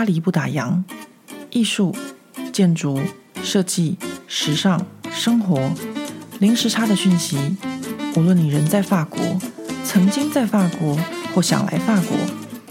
[0.00, 0.82] 巴黎不打烊，
[1.50, 1.94] 艺术、
[2.54, 2.98] 建筑、
[3.42, 5.70] 设计、时尚、生活，
[6.38, 7.36] 零时差的讯息。
[8.16, 9.20] 无论你人在法国，
[9.84, 10.96] 曾经在法国，
[11.34, 12.16] 或想来法国，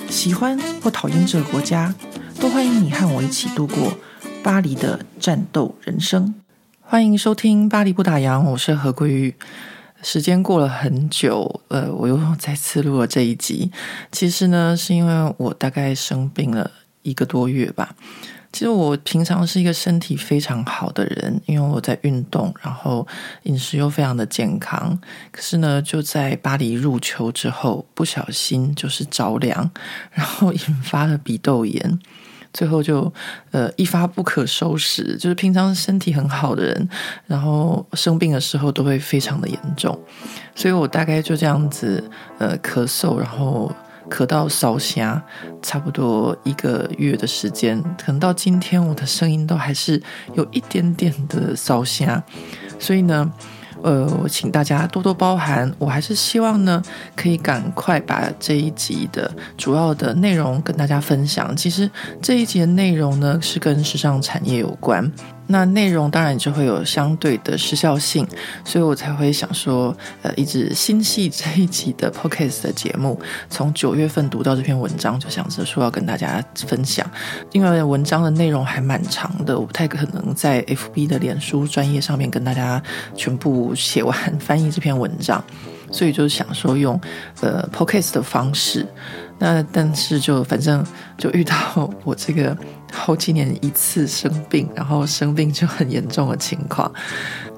[0.09, 1.93] 喜欢或讨厌这个国家，
[2.39, 3.93] 都欢迎你和我一起度过
[4.41, 6.33] 巴黎的战斗人生。
[6.81, 9.35] 欢迎收听《巴黎不打烊》，我是何桂玉。
[10.01, 13.71] 时间过了很久，呃，我又再次录了这一集。
[14.11, 16.71] 其实呢，是因为我大概生病了
[17.09, 17.95] 一个多月吧。
[18.51, 23.07] 其实我平常是一个身体非常好的人，因为我在运动，然后
[23.43, 24.99] 饮食又非常的健康。
[25.31, 29.69] 可是呢，就在巴黎入秋之后，不小心就是着凉，
[30.11, 31.99] 然后引发了鼻窦炎。
[32.51, 33.13] 最后就
[33.51, 36.89] 呃一发不可收拾，就是平常身体很好的人，
[37.27, 39.97] 然后生病的时候都会非常的严重，
[40.55, 42.03] 所以我大概就这样子
[42.39, 43.71] 呃咳嗽，然后
[44.09, 45.23] 咳到烧瞎，
[45.61, 50.01] 差不多一个月的时间，可能到今天我的声音都还是
[50.33, 52.23] 有一点点的烧瞎，
[52.79, 53.31] 所以呢。
[53.81, 55.73] 呃，我请大家多多包涵。
[55.79, 56.83] 我还是希望呢，
[57.15, 61.55] 可以赶快把这一集的主要的内容跟大家分享。
[61.55, 61.89] 其实
[62.21, 65.09] 这一集的内容呢，是跟时尚产业有关。
[65.51, 68.25] 那内容当然就会有相对的时效性，
[68.63, 73.19] 所以我才会想说，呃，一直心系这一集的 Podcast 的节目，
[73.49, 77.03] 从九月份读到这篇文章，就想着说要跟大家分享，
[77.51, 82.81] 因为文章的内容还蛮长的，我不太可能在 FB 的脸书专业上面跟大家
[83.15, 85.43] 全部写完 翻译这篇文章，
[85.91, 87.01] 所以就想说用
[87.41, 88.85] 呃 Podcast 的方式。
[89.39, 90.85] 那但是就反正
[91.17, 92.55] 就遇到我这个
[92.91, 96.91] 好几年一次生病，然后生病就很严重的情况，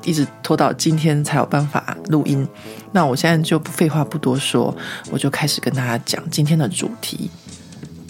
[0.03, 2.47] 一直拖到今天才有办法录音。
[2.91, 4.75] 那我现在就不废话不多说，
[5.11, 7.29] 我就开始跟大家讲今天的主题。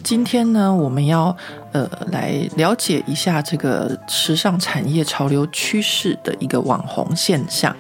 [0.04, 1.36] 今天呢，我们要
[1.74, 7.74] 呃来了解一下这个时尚产业潮流趋势的一个网红现象。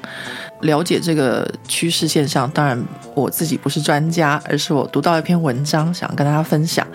[0.61, 2.81] 了解这个趋势现象，当然
[3.15, 6.85] 我自己不是专家，而是我读到一篇文章，想跟大家分享。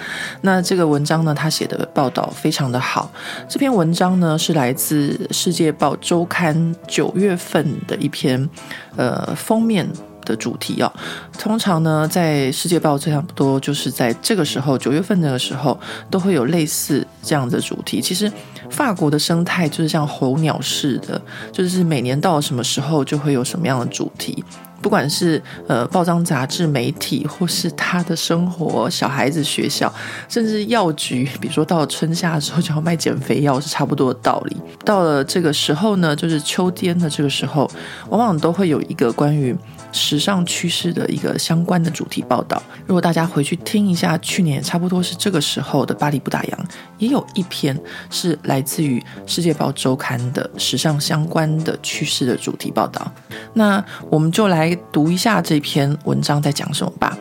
[0.40, 3.10] 那这个文章呢，他写的报道非常的好。
[3.48, 6.56] 这篇文章呢，是来自《世界报周刊》
[6.86, 8.48] 九月份的一篇
[8.96, 9.88] 呃封面
[10.24, 10.92] 的主题哦。
[11.38, 15.78] 通常呢，在《世界报》差不多就是在这个时候，九月份那个时候，
[16.10, 18.00] 都会有类似这样的主题。
[18.00, 18.30] 其实。
[18.70, 21.20] 法国的生态就是像候鸟似的，
[21.52, 24.44] 就是每年到了什么时候就会有什么样的主题，
[24.82, 29.92] 不管是呃报章杂志、媒体，或是他的生活、小孩子学校，
[30.28, 34.56] 甚至药局， 比如说到了春夏的时候就要卖减肥药，是差不多的道理。
[34.84, 37.70] 到了这个时候呢，就是秋天的这个时候，
[38.10, 39.56] 往往都会有一个关于。
[39.96, 42.62] 时尚趋势的一个相关的主题报道。
[42.86, 46.50] 如果大家回去听一下，去年差不多是这个时候的《巴黎不打烊》，
[46.98, 47.76] 也有一篇
[48.10, 53.10] 是来自于《世界报周刊》的时尚相关的趋势的主题报道。
[53.54, 57.16] 那我们就来读一下这篇文章在讲什么吧。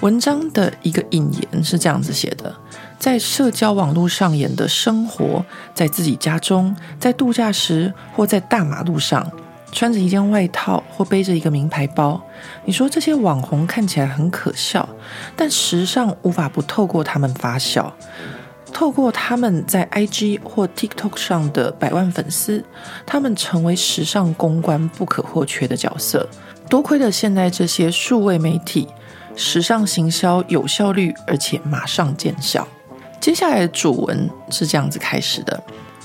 [0.00, 2.52] 文章的一个引言是这样子写的：
[2.98, 5.44] 在社交网络上演的生活，
[5.74, 9.30] 在自己家中，在度假时，或在大马路上。
[9.72, 12.20] 穿着一件外套或背着一个名牌包，
[12.64, 14.88] 你说这些网红看起来很可笑，
[15.36, 17.94] 但时尚无法不透过他们发笑。
[18.72, 22.64] 透过他们在 IG 或 TikTok 上的百万粉丝，
[23.04, 26.28] 他们成为时尚公关不可或缺的角色。
[26.68, 28.86] 多亏了现在这些数位媒体，
[29.34, 32.66] 时尚行销有效率，而且马上见效。
[33.20, 35.60] 接下来的主文是这样子开始的：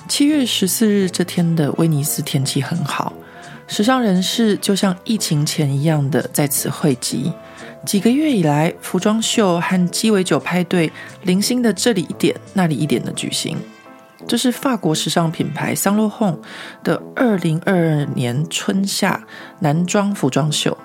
[0.07, 3.13] 七月十四日这天的威尼斯天气很好。
[3.67, 7.33] 时尚人士就像疫情前一样的在此汇集。
[7.85, 10.91] 几个月以来，服装秀和鸡尾酒派对
[11.23, 13.57] 零星的这里一点那里一点的举行。
[14.27, 16.39] 这是法国时尚品牌 Salomon
[16.83, 19.23] 的二零二二年春夏
[19.59, 20.75] 男装服装秀，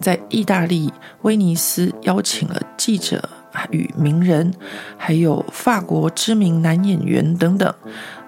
[0.00, 3.28] 在意大利威尼斯邀请了记者
[3.70, 4.52] 与名人，
[4.96, 7.74] 还有法国知名男演员等等，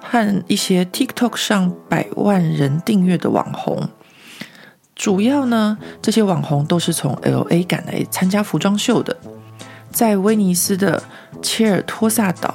[0.02, 3.88] 和一些 TikTok 上百万人订阅的网红。
[4.96, 9.14] 主要呢，这些网红都是从 LA 赶来参加服装秀的。
[9.92, 11.00] 在威尼斯的
[11.42, 12.54] 切尔托萨岛，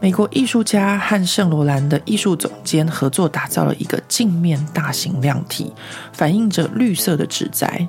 [0.00, 5.72] 美国艺术家和圣罗兰的艺术总监合作打造了一个镜面大型量体，
[6.12, 7.86] 反映着绿色的纸宅。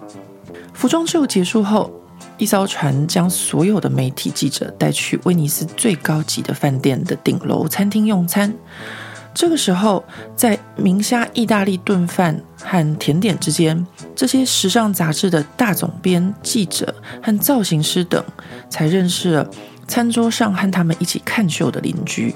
[0.73, 1.91] 服装秀结束后，
[2.39, 8.51] 一艘船将所有的媒体记者带去威尼斯最高级的饭店的顶楼餐厅用餐。
[9.39, 10.03] 这个时候，
[10.35, 16.93] 在明虾意大利炖饭和甜点之间，这些时尚杂志的大总编、记者
[17.23, 18.21] 和造型师等，
[18.69, 19.49] 才认识了
[19.87, 22.35] 餐桌上和他们一起看秀的邻居。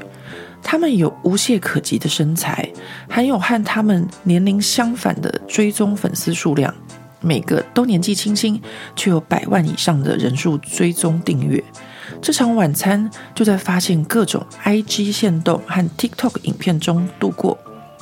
[0.63, 2.71] 他们有无懈可击的身材，
[3.09, 6.73] 还有和他们年龄相反的追踪粉丝数量，
[7.19, 8.61] 每个都年纪轻轻，
[8.95, 11.61] 却有百万以上的人数追踪订阅。
[12.21, 17.57] 这场晚餐就在发现各种 IG 限动和 TikTok 影片中度过。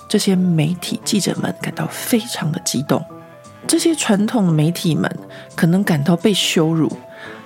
[0.08, 3.04] 这些媒体记者们感到非常的激动。
[3.68, 5.10] 这些传统媒体们
[5.56, 6.92] 可能感到被羞辱，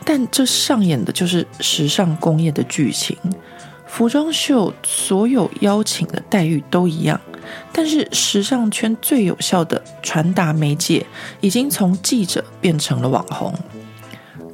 [0.03, 3.15] 但这上演的就是时尚工业的剧情。
[3.85, 7.21] 服装秀所有邀请的待遇都一样，
[7.71, 11.05] 但是时尚圈最有效的传达媒介
[11.39, 13.53] 已经从记者变成了网红。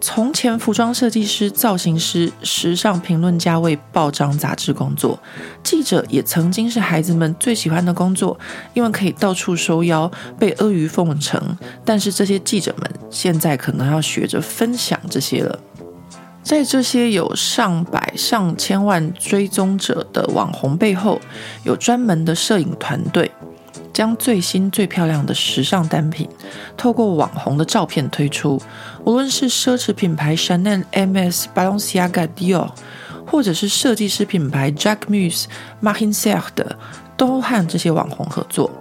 [0.04, 5.18] 从前，服装设计师、造型师、时尚评论家为报章杂志工作，
[5.64, 8.38] 记者也曾经是孩子们最喜欢的工作，
[8.74, 11.40] 因为可以到处收腰，被阿谀奉承。
[11.86, 15.60] 但是这些记者们现在可能要学着分享这些了。
[16.42, 21.22] 在这些有上百上千万追踪者的网红背后，
[21.64, 23.32] 有专门的摄影团队，
[23.94, 26.28] 将最新最漂亮的时尚单品
[26.76, 28.62] 透过网红的照片推出。
[29.06, 32.70] 无论是奢侈品牌 Chanel、Hermès、Balenciaga、Dior，
[33.26, 35.46] 或者是设计师品牌 Jacquemus、
[35.80, 36.78] m a r i n s e r 的
[37.16, 38.72] 都和这些网红合作。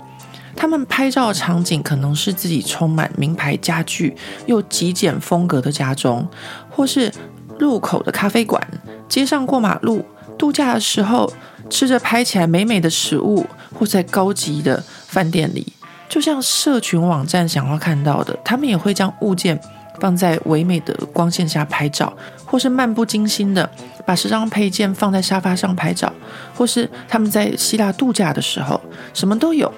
[0.57, 4.17] 他们拍照的场景可能是自己充满名牌家具
[4.47, 6.29] 又极简风格的家中，
[6.71, 7.13] 或是。
[7.59, 8.59] 路口的咖啡馆，
[9.07, 10.03] 街上过马路，
[10.39, 11.31] 度假的时候
[11.71, 15.73] 吃着拍起来美美的食物，或在高级的饭店里，
[16.09, 19.59] 就像社群网站想要看到的，他们也会将物件
[20.01, 22.13] 放在唯美的光线下拍照，
[22.45, 23.71] 或是漫不经心的
[24.05, 26.13] 把时尚配件放在沙发上拍照，
[26.55, 28.79] 或是他们在希腊度假的时候，
[29.15, 29.73] 什么都有，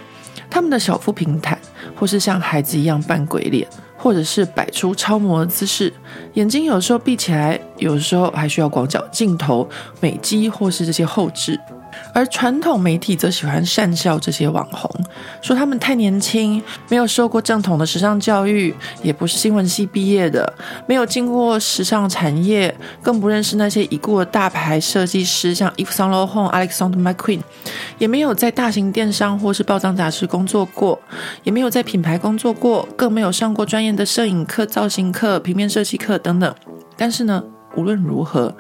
[0.51, 1.59] 他们的小腹平坦，
[1.95, 3.69] 或是像孩子一样扮鬼脸。
[3.95, 5.93] 或者是摆出超模的姿势，
[6.33, 9.69] 眼睛有时候闭起来，有时候还需要广角镜头、
[10.01, 11.57] 美肌或是这些后置。
[12.13, 14.91] 而传统媒体则喜欢讪笑这些网红，
[15.41, 20.53] 说他们太年轻，没有受过正统的时尚教育，也不是新闻系毕业的，
[20.87, 27.41] 没有经过时尚产业，更不认识那些已故的大牌设计师，像 Yves Saint Laurent、Alexander McQueen，
[27.99, 30.99] 也没有在大型电商或是报章杂志工作过，
[31.43, 36.55] 也没有在品牌工作过，更没有上过专业的摄影课、造型课、平面设计课等等。
[36.97, 37.43] 但是呢，
[37.77, 38.55] 无论如何，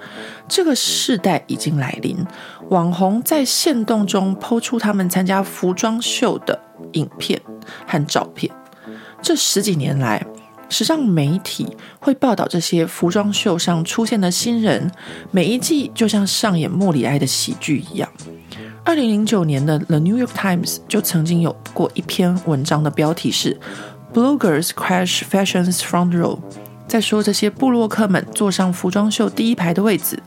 [0.48, 2.16] 这个世代已经来临。
[2.68, 6.58] 网红在限动中抛出他们参加服装秀的
[6.92, 7.40] 影片
[7.86, 8.50] 和照片。
[9.20, 10.24] 这十几年来，
[10.68, 14.90] 时尚媒体会报道这些服装秀上出现的新人，
[15.30, 18.08] 每一季就像上演莫里埃的喜剧一样。
[18.84, 23.56] 二零零九年的《The New York Times》就曾经有过一篇文章的标题是
[24.12, 26.40] “Bloggers Crash Fashion's Front Row”。
[26.92, 30.22] 再说这些部落客们坐上服装秀第一排的位置，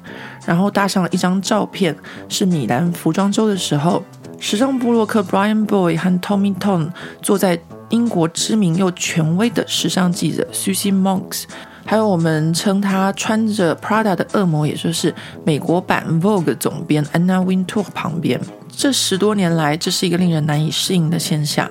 [0.48, 1.96] 然后搭上了一张照片，
[2.28, 4.04] 是米兰服装周的时候，
[4.40, 6.90] 时尚部落客 Brian Boy 和 Tommy Tone
[7.22, 7.60] 坐在
[7.90, 11.44] 英国知名又权威的时尚记者 Susie Monks，
[11.86, 15.14] 还有我们称他穿着 Prada 的恶魔，也就是
[15.44, 18.42] 美国版 Vogue 总编 Anna Wintour 旁边。
[18.76, 21.70] 这十多年来，这是一个令人难以适应的现象。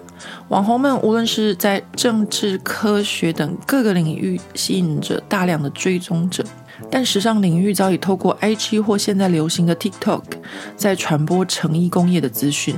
[0.49, 6.45] 网红们无论是在政治、科学等各个领域，吸引着大量的追踪者，
[6.91, 10.23] 但时尚领域早已透过 IG 或现在流行的 TikTok，
[10.77, 12.77] 在传播成衣工业的资讯。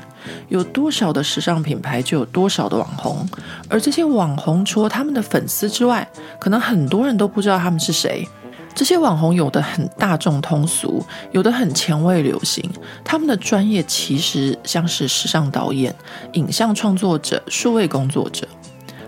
[0.48, 3.28] 有多少的时尚品牌，就有多少的网红。
[3.68, 6.08] 而这些网红，除了他们的粉丝之外，
[6.40, 8.26] 可能很多人都不知道他们是谁。
[8.76, 11.02] 这些网红有的很大众通俗，
[11.32, 12.62] 有的很前卫流行。
[13.02, 15.92] 他们的专业其实像是时尚导演、
[16.34, 18.46] 影像创作者、数位工作者。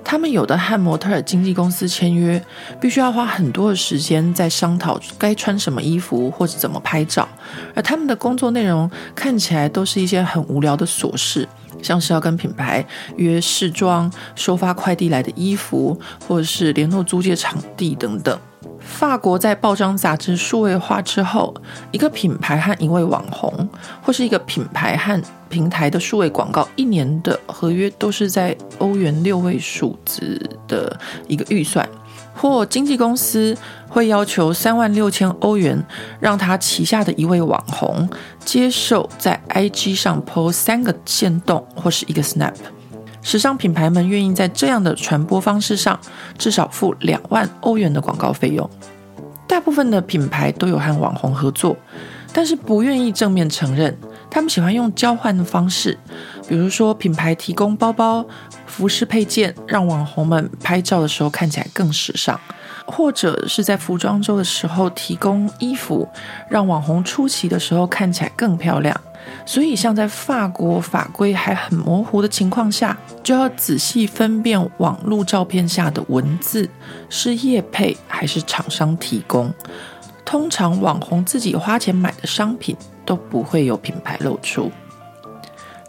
[0.02, 2.42] 他们有的和模特儿经纪公司签约，
[2.80, 7.28] 必须要花很多的时间在商讨该穿什么衣服或者怎么拍照。
[7.74, 11.46] 而他们的工作内容看起来都是一些很无聊的琐事，
[11.82, 12.82] 像是要跟品牌
[13.18, 18.40] 约试装、收发快递来的衣服，或者是联络租借场地等等。
[18.80, 21.54] 法国在报章杂志数位化之后，
[21.92, 23.68] 一个品牌和一位网红，
[24.02, 30.98] 或是一个品牌和平台的数位广告，一年的合约都是在欧元六位数字的
[31.28, 31.88] 一个预算，
[32.34, 33.56] 或经纪公司
[33.88, 35.80] 会要求三万六千欧元，
[36.18, 38.08] 让他旗下的一位网红
[38.44, 42.54] 接受在 IG 上 po 三个限动或是一个 Snap。
[43.28, 46.00] 时尚品牌们愿意在这样的传播方式上
[46.38, 48.66] 至少付两万欧元的广告费用。
[49.46, 51.76] 大部分的品牌都有和网红合作，
[52.32, 53.94] 但是不愿意正面承认。
[54.30, 55.98] 他们喜欢用交换的方式，
[56.48, 58.24] 比如说品牌提供包包、
[58.64, 62.40] 服饰配件，让网红们拍照的时候看起来更时尚。
[62.90, 66.08] 或者是在服装周的时候提供衣服，
[66.48, 68.98] 让网红出席的时候看起来更漂亮。
[69.44, 76.68] 所以，像在法国法规还很模糊的情况下，就要仔细分辨网络照片下的文字
[77.10, 79.52] 是业配还是厂商提供。
[80.24, 84.72] 通常网红自己花钱买的商品都不会有品牌露出。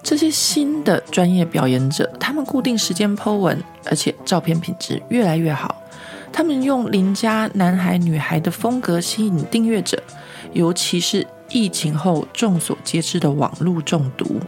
[0.04, 5.79] 这些新的专业表演者，他们固定时间 po 文，而且照片品质越来越好。
[6.32, 10.02] 他们用邻家男孩女孩的风格吸引订阅者，
[10.54, 14.40] 尤其是疫情后众所皆知的网络中毒。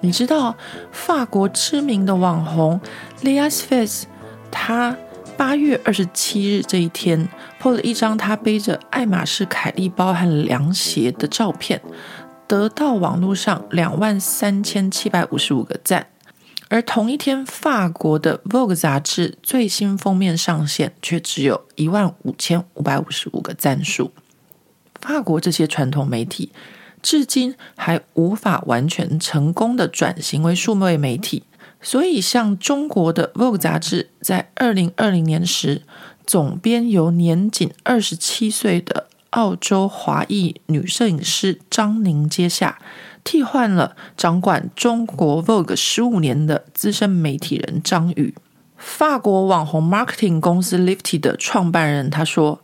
[0.00, 0.54] 你知道
[0.92, 2.80] 法国知名的网红
[3.22, 4.02] Léa Saez，
[4.50, 4.96] 他
[5.36, 7.28] 八月二十七日这一天
[7.60, 11.80] po 了一张他背着爱马仕凯利包和凉鞋的照片，
[12.46, 16.06] 得到网络上两万三千七百五十五个赞。
[16.68, 24.12] 而同一天，法国的 Vogue 杂志最新封面上线却只有一万五千五百五十五个赞数。
[25.00, 26.50] 法国这些传统媒体
[27.02, 31.44] 至今还无法完全成功的转型为数位媒体，
[31.82, 35.82] 所以像中国的 Vogue 杂志，在二零二零年时，
[36.26, 42.78] 总编由年仅二十七岁的澳洲华裔女摄影师张宁接下。
[43.24, 48.34] 替换了掌管中国 Vogue 十五年的资深媒体人张宇。
[48.76, 52.60] 法国网红 marketing 公司 Lifty 的创办人他说，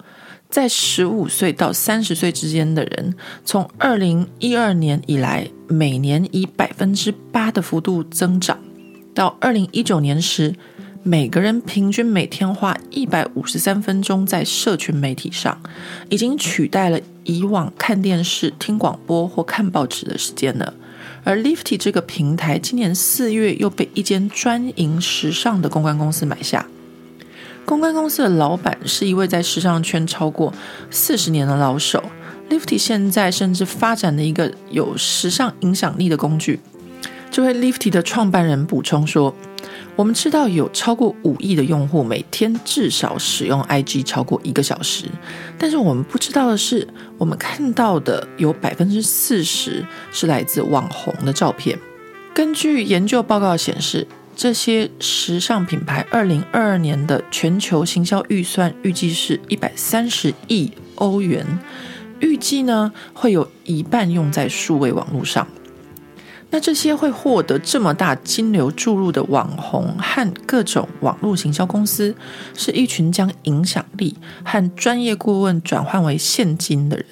[0.50, 3.14] 在十五岁到三十岁之间的人，
[3.44, 8.58] 从二零一二年以来，每年以百分之八的幅度增长，
[9.14, 10.54] 到二零一九年时，
[11.02, 15.58] 每个人平均每天花一百五十三分钟在社群媒体上，
[16.10, 20.74] 已经取代了以往看电视、听广播或看报纸的时间了。
[21.24, 26.66] 而 Lifty 这个平台今年四月又被一间专营时尚的公关公司买下。
[27.64, 30.52] 公关公司的老板是一位在时尚圈超过
[30.90, 32.04] 四十年的老手。
[32.50, 36.60] Lifty 现在甚至发展了一个有时尚影响力的工具。
[37.30, 39.34] 这位 Lifty 的创办人补充说。
[40.00, 45.04] 我们知道有超过五亿的用户每天至少使用 IG 超过一个小时，
[45.58, 46.88] 但是我们不知道的是，
[47.18, 51.78] 我们看到的有百分之四十是来自网红的照片。
[52.32, 61.44] 根据研究报告显示，这些时尚品牌二零二二年的全球行销预算预计是一百三十亿欧元，
[62.20, 65.46] 预计呢会有一半用在数位网络上。
[66.50, 72.14] 那这些会获得这么大金流注入的网红和各种网络行销公司，
[72.56, 77.06] 是一群将影响力和专业顾问转换为现金的人。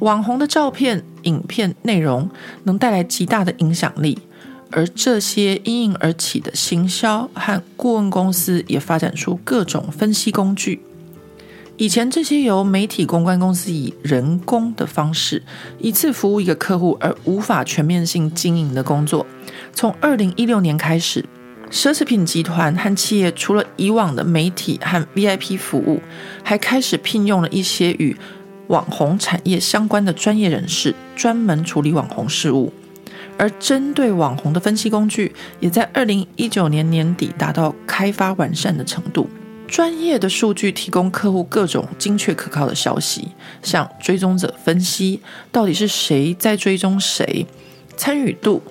[0.00, 2.30] 网红的照片、影片内容
[2.62, 4.16] 能带来极大的影响力，
[4.70, 10.80] 而这些因应而起的行销和顾问公司也发展出各种分析工具。
[11.78, 15.40] 以前这些由媒体公关公司以人工的方式
[15.78, 19.24] 一次服务一个客户而无法全面性经营的工作，
[19.72, 21.24] 从二零一六年开始，
[21.70, 26.02] 奢侈品集团和企业除了以往的媒体和 VIP 服务，
[26.42, 28.16] 还开始聘用了一些与
[28.66, 32.72] 网红产业相关的专业人士，专门处理网红事务。
[33.36, 39.30] 而针对网红的分析工具，也在二零一九年年底达到开发完善的程度。
[39.68, 43.28] 专业的数据提供客户各种精确可靠的消息，
[43.62, 45.20] 像追踪者分析，
[45.52, 47.46] 到底是谁在追踪谁，
[47.96, 48.62] 参与度，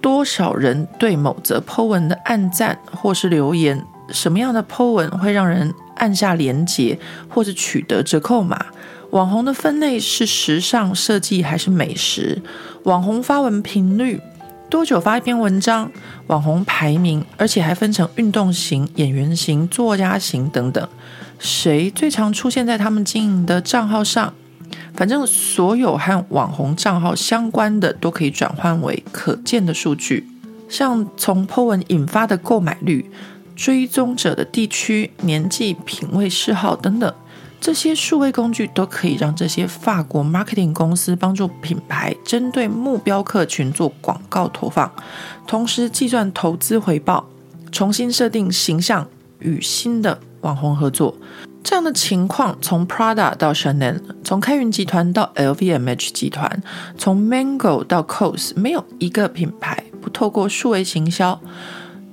[0.00, 6.96] 多少人对某则 po 文的按赞或是留言，什么样的 po 文会让人按下连结
[7.28, 8.66] 或者取得折扣码，
[9.10, 12.40] 网红的分类是时尚设计还是美食，
[12.84, 14.20] 网红发文频率。
[14.68, 15.90] 多久发一篇文章？
[16.26, 20.88] 网红排名，而且还分成运动型、演员型、作家型等等。
[21.38, 24.34] 谁最常出现在他们经营的账号上？
[24.94, 30.26] 反正所有和网红账号相关的都可以转换为可见的数据，
[30.68, 33.08] 像从 po 文引发的购买率、
[33.54, 37.14] 追踪者的地区、年纪、品味、嗜好等等。
[37.60, 44.90] 这些数位工具都可以让这些法国 marketing 公司帮助品牌针对目标客群做广告投放，
[45.46, 47.28] 同时计算投资回报，
[47.72, 49.08] 重新设定形象
[49.40, 51.16] 与新的网红合作。
[51.64, 56.62] 这样的情况从 Prada 到 Chanel，从开云集团到 LVMH 集团，
[56.96, 61.40] 从 Mango 到 COS，没有一个品牌不透过数位行销。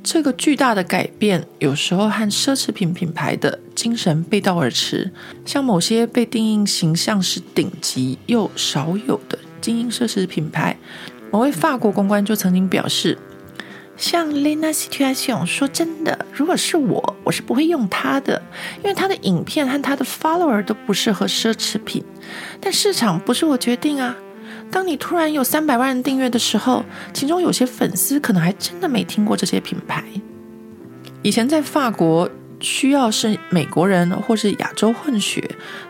[0.03, 5.11] 这个巨大的改变，有时候和奢侈品品牌的精神背道而驰。
[5.45, 10.77] 像某些被定义形象是顶级又少有的精英奢侈品牌，
[11.31, 13.17] 某位法国公关就曾经表示
[13.97, 18.41] ：“像 Lena Situation，说真的，如果是我，我是不会用它的，
[18.77, 22.03] 因为它的影片和它的 follower 都不适合奢侈品。
[22.59, 24.15] 但市场不是我决定啊。
[24.71, 30.03] 当你突然有三百万人订阅的时候，其中有些粉丝可能还真的没听过这些品牌。
[31.21, 32.27] 以前在法国，
[32.63, 35.47] 需要是美国人或是亚洲混血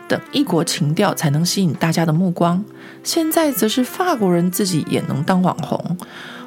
[0.08, 2.62] 等异国情调才能吸引大家的目光，
[3.02, 5.96] 现在则是法国人自己也能当网红。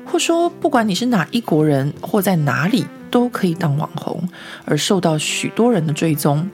[0.05, 4.21] 或说，不管你是哪一国人或在哪里，都可以当网红，
[4.65, 6.49] 而受到许多人的追踪。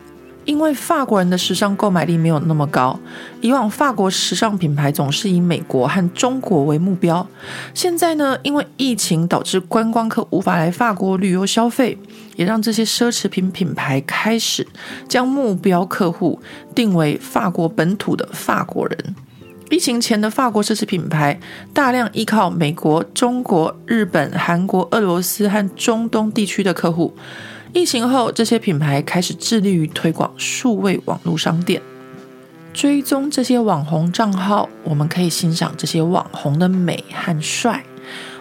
[0.45, 2.99] 因为法国人的时尚购买力没有那么高，
[3.41, 7.25] 以往法国时尚品牌总是以美国和中国为目标。
[7.73, 11.97] 现在呢，因为疫情导致观光客无法来法国旅游消费，
[12.35, 14.67] 也让这些奢侈品品牌开始
[15.07, 16.39] 将目标客户
[16.75, 19.15] 定为法国本土的法国人。
[19.69, 21.39] 疫情前的法国奢侈品牌
[21.73, 27.15] 大量依靠美国、中国、日本、韩国、俄罗斯和中东地区的客户。
[27.73, 31.81] 疫情后，这些品牌开始致力于推广数位网络商店，
[32.71, 34.69] 追踪这些网红账号。
[34.83, 37.83] 我们可以欣赏这些网红的美和帅，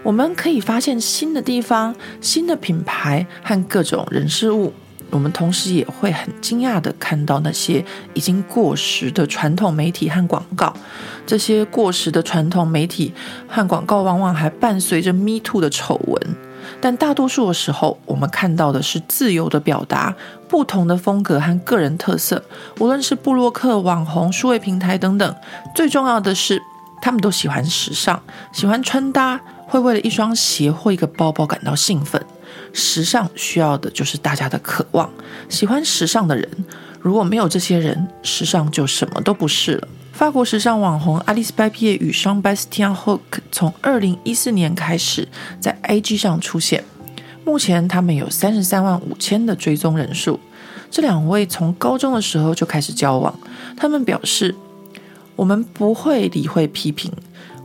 [0.02, 4.74] 我们可以发现新的地方、新的品牌和各种人事物。
[5.08, 10.74] 我们同时也会很惊讶地看到那些已经过时的传统媒体和广告。
[11.26, 13.14] 这些过时的传统媒体
[13.48, 16.36] 和广告往往还伴随着 Me Too 的丑闻。
[16.80, 20.14] 但大多数的时候，我们看到的是自由的表达、
[20.48, 22.42] 不同的风格和个人特色。
[22.78, 25.36] 无论是布洛克、网红、数位平台等等，
[25.74, 26.62] 最重要的是，
[27.00, 32.24] 他们都喜欢时尚，喜欢穿搭，会为了一双鞋或一个包包感到兴奋。
[32.72, 35.10] 时尚需要的就是大家的渴望。
[35.48, 36.48] 喜欢时尚的人，
[37.00, 39.88] 如果没有这些人，时尚就什么都不是了。
[40.12, 45.26] 法国时尚网红 Alice Bapie 与 Sean Bastien Hook 从二零一四年开始
[45.58, 46.84] 在 IG 上出现，
[47.44, 50.38] 目前他们有三十三万五千的追踪人数。
[50.90, 53.36] 这两位从高中的时候就开始交往，
[53.76, 54.54] 他们表示
[55.34, 57.10] ：“我们不会理会批评，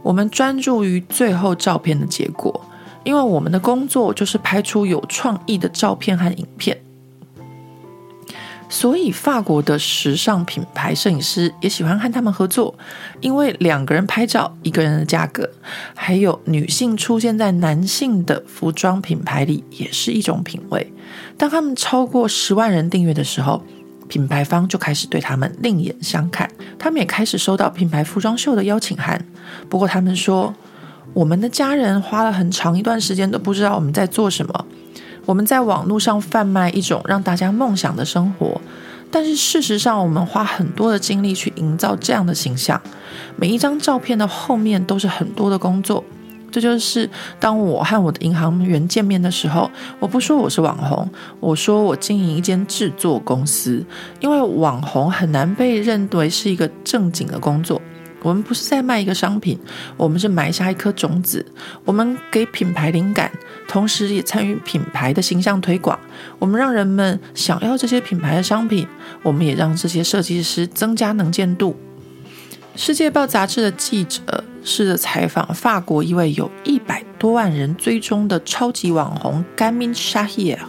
[0.02, 2.60] 我们专注于最后照片的结果。”
[3.04, 6.78] 因为我们的工作就是拍出有创意的照片和影片，
[8.70, 12.74] 所以法国的时尚品牌摄影师也喜欢和他们合作。
[13.22, 15.50] 因为两个人拍照，一个人的价格，
[15.96, 20.94] 还有女性出现在男性的服装品牌里，也是一种品味。
[21.38, 23.64] 当他们超过十万人订阅的时候，
[24.08, 29.24] 品牌方就开始对他们另眼相看，他们也开始收到品牌服装秀的邀请函。
[29.70, 30.54] 不过他们说，
[31.14, 34.66] 我们的家人花了很长一段时间都不知道我们在做什么。
[35.28, 38.62] 我们在网络上贩卖一种让大家梦想的生活，
[39.12, 42.82] 但是事实上，我们花很多的精力去营造这样的形象。
[43.36, 46.02] 每一张照片的后面都是很多的工作。
[46.50, 47.10] 这就是
[47.42, 51.08] 当我和我的银行员见面的时候，我不说我是网红，
[51.42, 53.86] 我说我经营一间制作公司，
[54.22, 57.82] 因为网红很难被认为是一个正经的工作。
[58.28, 59.58] 我们不是在卖一个商品，
[59.96, 61.46] 我们是埋下一颗种子。
[61.86, 63.32] 我们给品牌灵感，
[63.70, 65.98] 同时也参与品牌的形象推广。
[66.38, 68.86] 我们让人们想要这些品牌的商品，
[69.24, 71.78] 我们也让这些设计师增加能见度。
[72.76, 80.60] 《世界报》杂志的记者试着采访法国一位有一百多万人追踪的超级网红 Camille Chahier。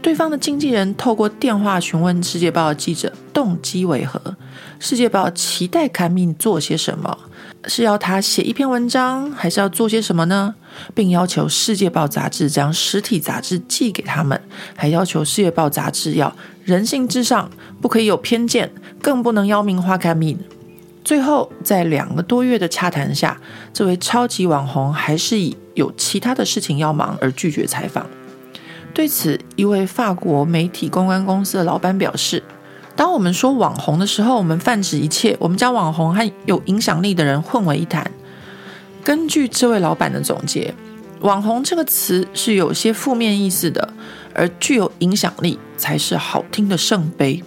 [0.00, 4.18] 对方的经纪人透过电话询问《世界报》记者动机为何，
[4.78, 7.18] 《世界报》期待卡米做些什么？
[7.66, 10.54] 是要他写一篇文章，还是要做些什么呢？
[10.94, 14.40] 并要求《世界报》杂志将实体杂志寄给他们，
[14.74, 16.34] 还要求《世界报》杂志要
[16.64, 17.50] 人性至上，
[17.82, 18.70] 不可以有偏见，
[19.02, 20.38] 更不能邀名花卡米。
[21.04, 23.38] 最后，在两个多月的洽谈下，
[23.74, 28.06] 这位超级网红还是以有其他的事情要忙而拒绝采访。
[28.94, 32.42] 对此，一位法国媒体公关公司的老板表示
[32.96, 38.10] ：“当我们说网红的时候，我们泛指一切，我们将网红和有影响力的人混为一谈。”
[39.04, 40.74] 根据这位老板的总结
[41.20, 43.94] ，“网红”这个词是有些负面意思的，
[44.34, 47.42] 而具有影响力才是好听的圣杯。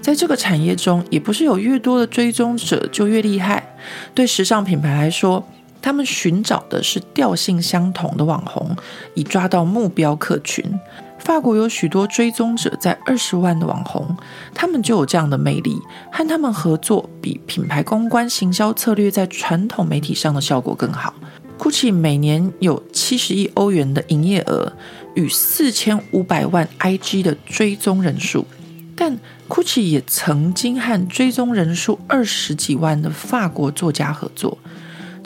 [0.00, 3.76] 在这个产业中，也不是有越多的追踪者就越厉害。
[4.14, 5.46] 对时尚品牌来说，
[5.86, 8.74] 他们寻找的是调性相同的网红，
[9.14, 10.64] 以抓到目标客群。
[11.16, 14.16] 法国有许多追踪者在二十万的网红，
[14.52, 15.80] 他们就有这样的魅力。
[16.10, 21.14] 和他们合作，比品牌公关行销策略在传统媒体上的效果更好。
[21.56, 24.72] GUCCI 每年有七十亿欧元的营业额
[25.14, 28.44] 与四千五百万 IG 的追踪人数，
[28.96, 29.16] 但
[29.48, 34.58] GUCCI 也曾经和追踪人数二十几万的法国作家合作。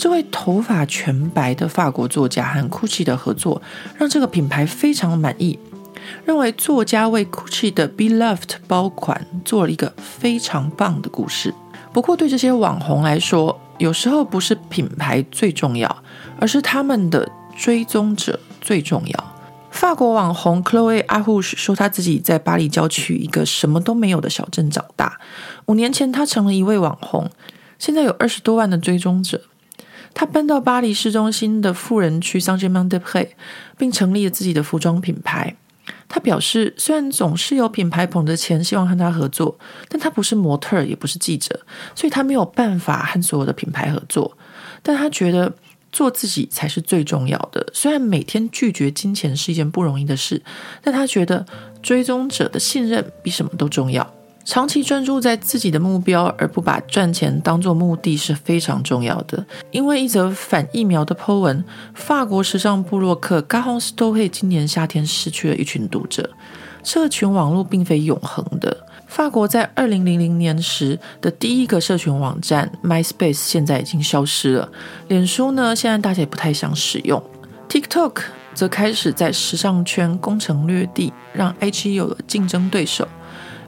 [0.01, 3.61] 这位头发全白的法国作家和 Gucci 的合作，
[3.99, 5.59] 让这个品牌非常满意，
[6.25, 11.53] 认为作家为 Gucci 的 Beloved 包款做了一个非常棒的故事。
[11.93, 15.95] 不过，对这些网红来说，有时候不是品牌最重要，
[16.41, 19.37] 而是他们的追踪者最重要。
[19.71, 25.19] 法国网红 Chloe a h u s h 说，他自己在巴黎郊区一个什么都没有的小镇长大。
[25.67, 27.31] 五年前，他成了一位网红，
[27.79, 29.43] 现在有二十多万的追踪者。
[30.13, 33.29] 他搬到巴黎市中心的富人区 Saint-Germain-des-Prés，
[33.79, 35.57] 并成立了自己的服装品牌。
[36.09, 41.61] 他表示，虽然总是有品牌捧着钱希望和他合作，但他不是模特，也不是记者，
[41.95, 44.37] 所以他没有办法和所有的品牌合作。
[44.83, 45.53] 但他觉得
[45.93, 47.65] 做自己才是最重要的。
[47.73, 50.43] 虽然每天拒绝金钱是一件不容易的事，
[50.83, 51.47] 但他觉得
[51.81, 54.15] 追踪者的信任比什么都重要。
[54.45, 59.45] 长期专注在自己的目标，而不把赚钱当作目的是非常重要的。
[59.71, 61.63] 因为一则反疫苗的 po 文，
[61.95, 66.29] 法国时尚部落客 Garance Touré 今年夏天失去了一群读者。
[66.83, 68.87] 社群网络并非永恒的。
[69.07, 74.69] 法国在二零零零年时的第一个社群网站 MySpace 现在已经消失了。
[75.09, 77.23] 脸书呢，现在大家也不太想使用。
[77.69, 78.23] TikTok
[78.55, 83.07] 则开始在时尚圈攻城略地，让 IG 有了竞争对手。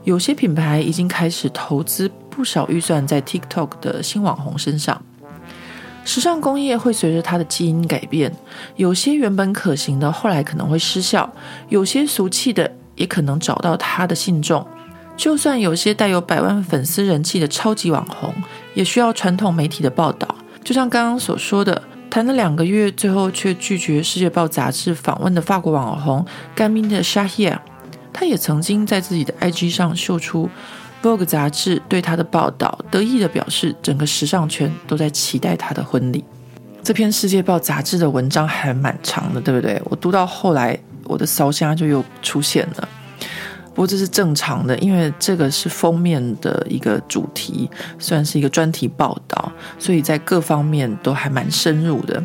[0.03, 5.01] 有些品牌已经开始投资不少预算在 TikTok 的新网红身上。
[6.05, 8.29] 时尚工业会随着它的基因改变，
[8.75, 11.29] 有些原本可行的，后来可能会失效；
[11.69, 14.67] 有些俗气的，也可能找到它的信众。
[15.15, 18.33] 就算有些带有百万粉丝人气的超级网红，
[18.73, 20.27] 也需要传统媒体的报道。
[20.63, 26.25] 就像刚刚所说的，谈了两个月，最后却拒绝《世界报》杂志访问的法国网红
[26.57, 27.57] Camille Chahier。
[28.13, 30.47] 他也曾经在自己的 IG 上秀出
[31.01, 36.23] Vogue 杂志对他的报道，得意地表示整个时尚圈都在期待他的婚礼。
[36.83, 39.81] 这篇《世界报》杂志的文章还蛮长的，对不对？
[39.85, 42.87] 我读到后来，我的烧香就又出现了。
[43.73, 52.23] 不过这是正常的，因为这个是封面的一个主题，算是一个专题报道，所以在各方面都还蛮深入的。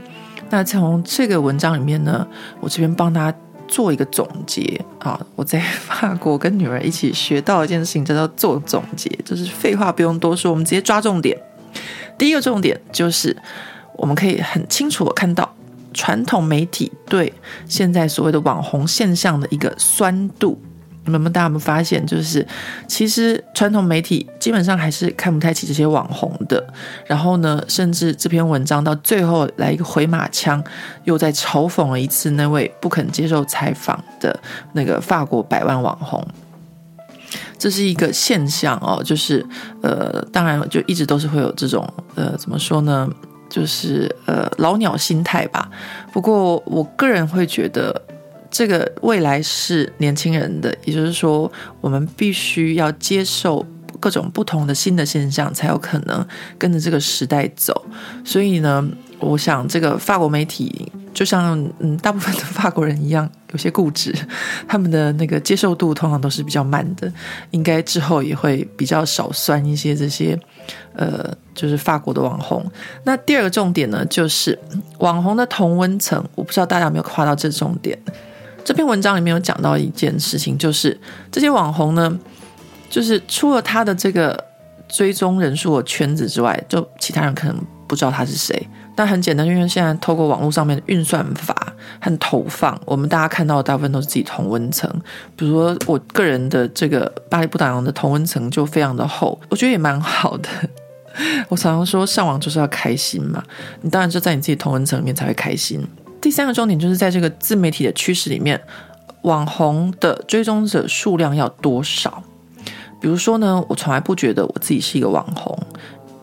[0.50, 2.26] 那从这个文章里面呢，
[2.60, 3.34] 我这边帮他。
[3.68, 5.20] 做一个总结啊！
[5.36, 11.38] 我在 法国跟女儿一起学到一件事情，叫做做总结，就是废话不用多说，我们直接抓重点。
[12.16, 13.36] 第一个重点就是，
[13.96, 15.54] 我们可以很清楚的看到
[15.94, 17.32] 传统媒体对
[17.66, 20.60] 现在所谓的网红现象的一个酸度。
[21.08, 22.46] 你们大家有没有发现，就是
[22.86, 26.62] 其实传统媒体基本上还是看不太起这些网红的。
[27.06, 30.62] 然后呢，甚至这篇文章到最后来一个回马枪，
[31.04, 34.38] 又再嘲讽了一次那位不肯接受采访的
[34.72, 36.26] 那个法国百万网红。
[37.58, 39.44] 这是一个现象哦，就是
[39.82, 43.08] 呃，当然就一直都是会有这种呃，怎么说呢，
[43.48, 45.68] 就是呃老鸟心态吧。
[46.12, 48.02] 不过我个人会觉得。
[48.50, 53.64] 这个未来是年轻人的，也就是说，我们必须要接受
[54.00, 57.84] 各种不同的新的现象，才有可能跟着这个时代走。
[58.24, 58.86] 所以呢，
[59.18, 64.14] 我想这个法国媒体就像嗯，大部分的法国人一样，有些固执，
[64.66, 67.12] 他们的那个接受度通常都是比较慢的。
[67.50, 70.38] 应该之后也会比较少酸一些这些
[70.94, 72.64] 呃，就是法国的网红。
[73.04, 74.58] 那第二个重点呢，就是
[74.98, 77.98] 网红的同温层，我不知道大家有没有跨到这重点。
[78.68, 80.94] 这篇文章里面有讲到一件事情，就是
[81.32, 82.18] 这些网红呢，
[82.90, 84.44] 就是除了他的这个
[84.86, 88.68] 追踪人数的圈子之外，就其他人可能不知道他是谁。
[88.94, 94.86] 但很简单，因为现在透过网络上面的运算法和投放，我们大家看到的大部分都是自己同温层。
[95.34, 100.48] 比如说我个人的这个巴黎不打烊的同温层就非常的厚，我觉得也蛮好的。
[101.48, 103.42] 我常常说上网就是要开心嘛，
[103.80, 105.82] 你当然就在你自己同温层里面才会开心。
[106.20, 108.60] 第三个重点就是在这个自媒体的趋势里面，
[109.22, 112.22] 网红的追踪者数量要多少？
[113.00, 115.56] 比如说呢，我从来不觉得我自己是一个网红，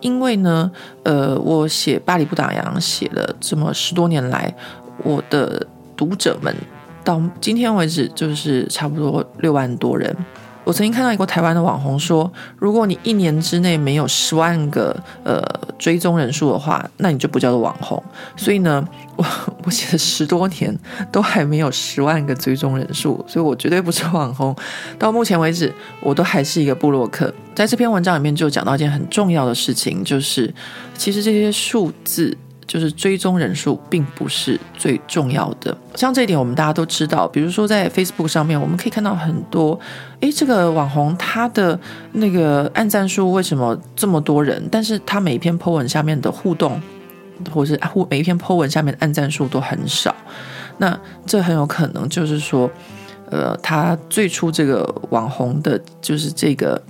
[0.01, 0.69] 因为呢，
[1.03, 4.53] 呃，我写巴黎不打烊写了这么十多年来，
[5.03, 6.53] 我的读者们
[7.03, 10.15] 到今天为止就是差不多六万多人。
[10.65, 15.41] 我曾经看到一个台湾的网红说，如果你一年之内没有十万个呃
[15.78, 18.04] 追踪人数的话，那你就不叫做网红。
[18.36, 19.25] 所以呢，我
[19.63, 20.75] 我写了十多年
[21.12, 24.56] 都还没有十万个追踪人数，所以我绝对不是网红。
[24.97, 27.32] 到目前为止，我都还是一个部落客。
[27.54, 30.51] 在这篇文章里面就讲到一件很重要的事情，就是
[30.97, 32.36] 其实这些数字。
[32.67, 37.28] 就是追踪人数并不是最重要的，像这一点我们大家都知道。
[37.28, 39.80] 比如说在 Facebook 上面，我们可以看到很多，
[40.21, 41.80] 诶，这个网红他的
[42.13, 44.67] 那个按赞数为什么这么多人？
[44.71, 46.82] 但是他每一篇 po 文下面的互动
[47.54, 50.15] 或者是每一篇 po 文下面的按赞数都很少。
[50.78, 52.69] 那这很有可能就是说，
[53.30, 56.82] 呃，他最初这个网红的，就是这个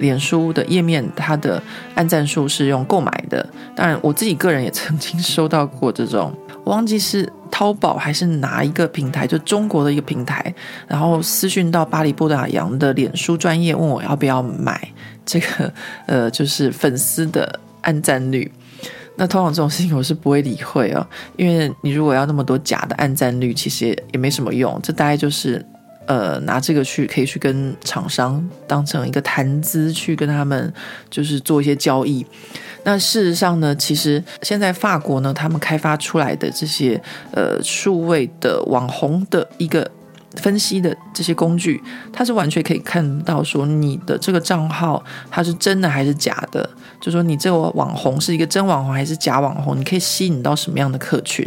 [0.00, 1.62] 脸书的页面，它的
[1.94, 3.46] 按赞数是用购买的。
[3.76, 6.34] 当然，我自己个人也曾经收到过这种，
[6.64, 10.52] 我忘记是淘宝还是哪一个平台，就中国的一个平台，
[10.88, 14.88] 然后私讯到巴黎不打烊的脸书专业，问我要不要买
[15.24, 15.72] 这个，
[16.06, 18.50] 呃，就是粉丝的按赞率。
[19.16, 24.80] 那通常这种事情我是不会理会哦，因为你如果要那么多假的按赞率，其实也，也没什么用。
[24.82, 25.62] 这大概就是，
[26.10, 30.72] 呃，拿这个去可以去跟厂商当成一个谈资，去跟他们
[31.08, 32.26] 就是做一些交易。
[32.82, 39.88] 那事实上呢，其实现在法国呢，他们开发出来的这些呃数位的网红的一个。
[40.36, 46.70] 分析的这些工具，它是完全可以看到说你的这个账号它是真的还是假的，
[47.00, 51.44] 就说你这个网红是一个真网红还是假网红，你可以吸引到什么样的客群。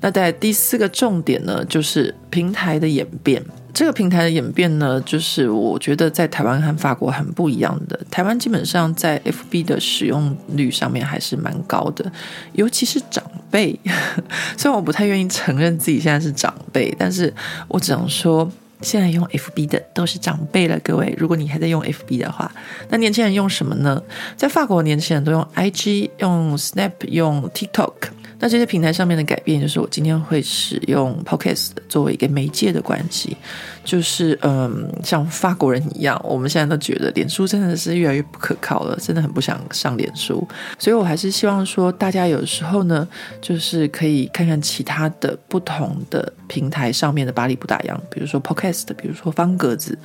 [0.00, 3.44] 那在第四个重点呢，就是平台的演变。
[3.72, 7.98] 这个平台的演变呢，就是我觉得在台湾和法国很不一样的。
[8.10, 12.10] 台湾基本上在 FB 的使用率上面还是蛮高的，
[12.52, 13.78] 尤其是长辈。
[14.56, 17.32] 虽然我不太愿意承认自己现在是长辈，但是
[17.68, 18.50] 我只能说，
[18.82, 20.78] 现在用 FB 的都是长辈了。
[20.80, 22.50] 各位，如果你还在用 FB 的话，
[22.88, 24.02] 那年轻人用什么呢？
[24.36, 27.92] 在法国，年轻人都用 IG、用 Snap、用 TikTok。
[28.40, 33.36] 那这些平台上面的改变，就是我今天会使用 Podcast 作为一个媒介的关系，
[33.84, 40.48] 就是嗯，像法国人一样，我们现在都觉得脸书真的是越来越不可靠了，真的很不想上脸书，
[40.78, 43.06] 所以我还是希望说，大家有时候呢，
[43.42, 49.98] 就是可以看看其他的不同的平台上面的巴黎不打烊，比如说 Podcast，比如说方格子，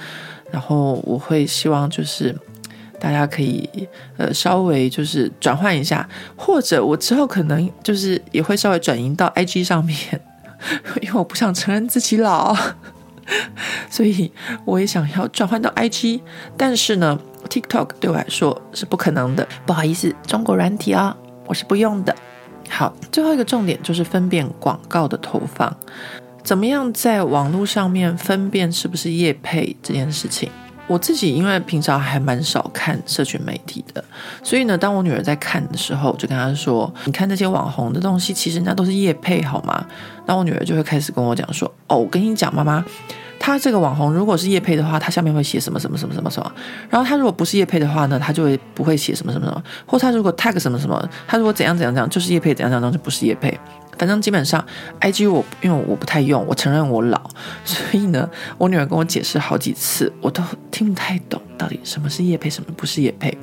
[0.51, 2.35] 然后我会希望就是。
[2.99, 9.97] 大家可以呃稍微就是转换一下，或者我之后可能就是也会稍微转移到 IG 上面，
[11.01, 12.55] 因为我不想承认自己老，
[13.89, 14.31] 所以
[14.65, 16.21] 我也想要转换到 IG。
[16.57, 22.15] 但是呢，TikTok 对我来说是不可能的，不好意思，中国软体啊，我是不用的。
[22.69, 25.75] 好，最后一个重点就是分辨广告的投放，
[26.43, 30.49] 怎么样在网络上面分辨是不是业配这件事情。
[30.87, 34.03] 我自己因为平常还蛮少看社群媒体的，
[34.43, 39.85] 所以呢，当我女儿在看的时候，我就跟她说：“你看那些网红的东西，其实人家都是叶配，好吗？”
[40.27, 42.85] 那我女儿就会开始跟我讲说：“哦，我跟你讲，妈妈，
[43.39, 46.51] 他这个网红如果是叶配的话，他下面会写什么什么什么什么什么。
[46.89, 49.63] 然后他如果不是叶配的话呢，他就会不会写什么什么什么。
[49.85, 53.57] 或他如果 tag 什么什么，他如果怎样怎样怎样，就是叶配怎样怎样，就不是叶配。”
[53.97, 54.65] 反正基本上
[55.01, 57.21] ，IG 我因为我不太用，我承认我老，
[57.63, 63.37] 所以呢，我女儿跟我解释好几次，我都听不太懂到底什么是业配，什么不是业配。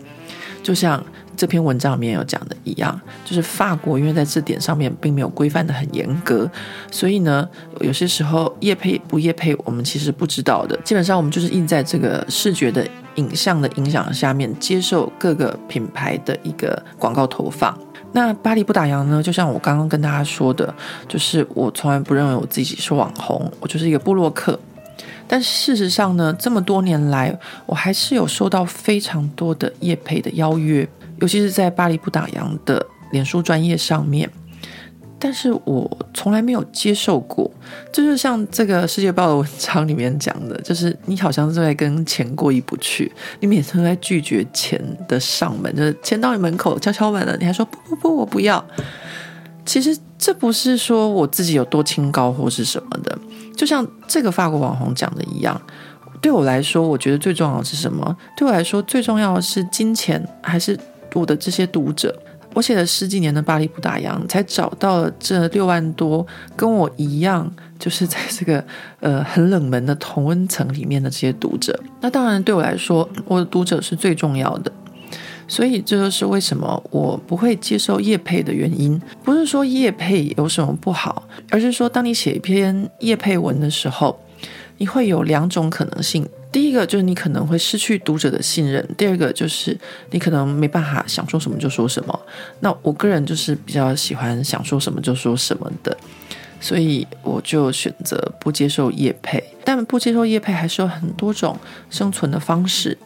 [0.63, 1.03] 就像
[1.37, 6.49] 这篇文章里面有讲的一样，就是法国因为在这点上面并没有规范的很严格，
[6.89, 7.49] 所以呢，
[7.81, 10.79] 有些时候业配不业配，我们其实不知道的。
[10.85, 12.87] 基本上我们就是印在这个视觉的
[13.17, 17.77] 影像的影响下面，接受各个品牌的一个广告投放。
[18.13, 19.23] 那巴黎不打烊呢？
[19.23, 20.73] 就像我刚刚跟大家说的，
[21.09, 24.59] 就是我从来不认为我自己是网红，我就是一个布洛克。
[25.27, 30.87] 但事实上呢，这么多年来，我还是有收到非常多的业配的邀约，
[31.21, 34.29] 尤其是在巴黎不打烊的脸书专业上面。
[35.25, 37.49] 但是我从来没有接受过，
[37.93, 48.65] 就是像这个世界报的文章里面讲的，就是你好像是在跟钱过意不去，你每次都在拒绝钱的上门，就是钱到你门口敲敲门了，你还说不不不，我不要。
[49.65, 53.17] 其实这不是说我自己有多清高或是什么的，
[53.57, 55.63] 就像这个法国网红讲的一样，
[56.21, 58.17] 对我来说，我觉得最重要的是什么？
[58.37, 60.77] 对我来说，最重要的是金钱，还是
[61.15, 62.13] 我的这些读者？
[62.55, 68.63] 我写了十几年的巴黎不打烊，才找到了这六万多跟我一样，就是在这个
[69.01, 71.79] 呃很冷门的同温层里面的这些读者。
[72.01, 74.71] 那当然对我来说，我的读者是最重要的。
[75.49, 78.99] 所以这就是为什么我不会接受叶配的原因。
[79.23, 84.19] 不是说叶配有什么不好，而是说当你写一篇叶配文的时候，
[84.79, 86.27] 你会有两种可能性。
[86.53, 89.77] 第一个就是你可能会失去读者的信任，第二个就是
[90.11, 92.21] 你可能没办法想说什么就说什么。
[92.61, 95.97] 那我个人就是比较喜欢想说什么就说什么的，
[96.61, 99.43] 所以我就选择不接受业配。
[99.65, 101.57] 但不接受业配还是有很多种
[101.89, 102.99] 生存的方式，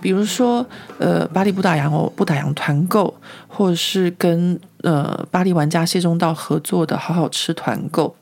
[0.00, 0.64] 比如说
[0.98, 3.12] 呃，巴黎不打烊哦，不打烊团购，
[3.48, 8.16] 或者是跟呃巴黎玩家谢中道合作的好好吃团购。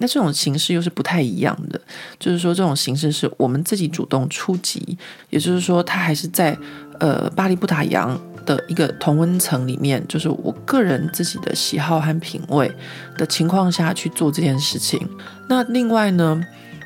[0.00, 1.78] 那这种形式又是不太一样的，
[2.18, 4.96] 就是说这种形式是我们自己主动出击，
[5.28, 6.56] 也就是说它还是在
[6.98, 12.72] 呃巴黎不打烊的一个同温层里面，就是我个人自己的喜好和品味
[13.18, 15.06] 的情况下去做这件事情。
[15.46, 16.42] 那另外呢，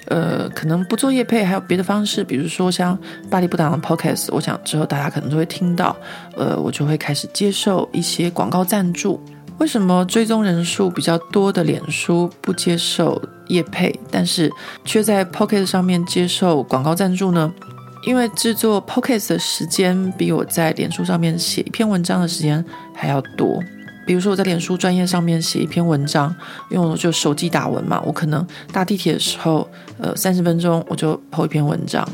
[0.09, 2.99] 呃，可能不做业配，还有别的方式，比如说像
[3.31, 5.97] 巴黎不打烊的 Podcast，我想之后大家可能都会听到，
[6.37, 9.23] 呃，我就会开始接受一些广告赞助。
[9.59, 14.51] 为什么追踪人数比较多的脸书不接受业配，但是
[14.85, 17.53] 却在 Pocket 上面接受广告赞助呢？
[18.05, 22.63] 因为制作 Pocket 的时间比我在脸书上面写一篇文章的时间
[22.95, 23.59] 还要多。
[24.07, 26.35] 比如说我在脸书专业上面写一篇文章，
[26.69, 29.67] 因为我就手机打文嘛，我可能搭地铁的时候，
[29.99, 32.07] 呃，三十分钟我就 po 一篇文章。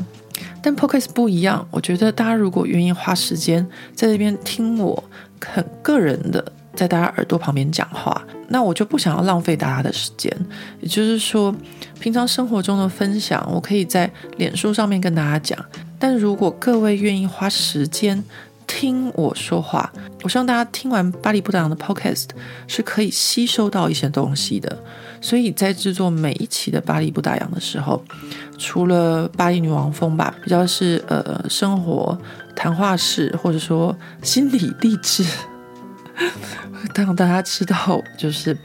[0.61, 5.03] 但 Pocket 不一样，我觉得大家如果愿意花时间在这边听我
[5.43, 6.53] 很个人的。
[6.81, 10.35] 在大家耳朵旁边讲话，那我就不想要浪费大家的时间。
[10.79, 11.55] 也就是说，
[11.99, 15.63] 平常生活中的分享，我可以在脸书上面跟大家讲。
[15.99, 18.23] 但如果各位愿意花时间
[18.65, 22.29] 听我说话，我希望大家听完巴黎不打烊的 Podcast
[22.65, 24.75] 是可以吸收到一些东西的。
[25.21, 28.03] 所以在制作每一期的巴黎不打烊的时候，
[28.57, 32.17] 除了巴黎女王风吧，比较是呃生活
[32.55, 35.23] 谈话式，或者说心理励志。
[36.95, 38.57] 让大家知道，就是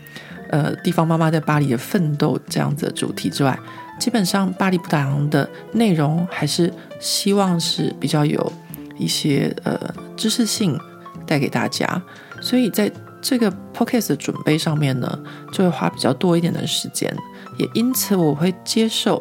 [0.51, 3.59] 呃，地方妈妈在巴黎的奋斗这样子的主题之外，
[3.99, 8.53] 基本上巴黎不打烊的内容还是希望是比较有
[8.97, 9.79] 一些呃
[10.17, 10.79] 知识性
[11.27, 12.01] 带给大家，
[12.41, 15.19] 所以在这个 p o c a s t 的准备上面呢，
[15.51, 17.13] 就会花比较多一点的时间，
[17.59, 19.21] 也因此我会接受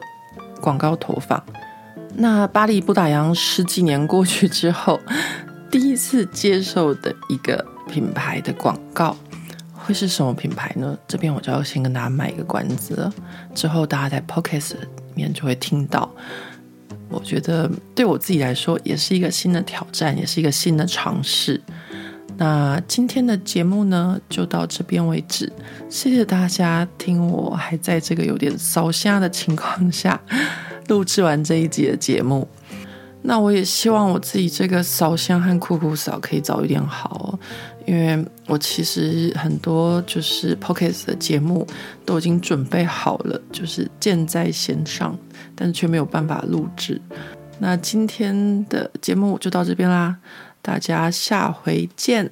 [0.61, 1.43] 广告投放。
[2.13, 4.99] 那巴黎不打烊十几年过去之后，
[5.71, 7.74] 第一次接受的一个。
[7.87, 9.15] 品牌的广告
[9.73, 10.97] 会是什么品牌呢？
[11.07, 13.11] 这边我就要先跟大家卖一个关子，
[13.53, 16.09] 之后大家在 Podcast 里面就会听到。
[17.07, 21.61] 我觉得对我自己来说也是一个新的挑战，也是一个新的尝试。
[22.37, 25.49] 那今天的节目呢，就到这边为止。
[25.89, 30.19] 谢谢大家听我还在这个有点烧声的情况下
[30.87, 32.47] 录制完这一集的节目。
[33.21, 37.39] 那我也希望我自己这个烧香和酷酷扫可以早一点好哦。
[37.85, 41.65] 因为我其实很多就是 p o c k e t 的节目
[42.05, 45.17] 都已经准备好了，就是箭在弦上，
[45.55, 46.99] 但是却没有办法录制。
[47.59, 50.17] 那今天的节目就到这边啦，
[50.61, 52.31] 大家下回见。